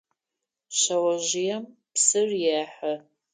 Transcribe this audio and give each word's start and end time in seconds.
Шъэожъыем 0.77 1.63
псыр 1.93 2.29
ехьы. 2.59 2.93